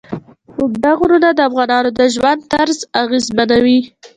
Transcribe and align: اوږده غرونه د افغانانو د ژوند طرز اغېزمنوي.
اوږده 0.57 0.91
غرونه 0.99 1.29
د 1.33 1.39
افغانانو 1.49 1.89
د 1.99 2.01
ژوند 2.13 2.41
طرز 2.51 2.79
اغېزمنوي. 3.03 3.79